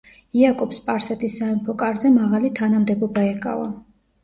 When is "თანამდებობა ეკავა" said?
2.63-3.71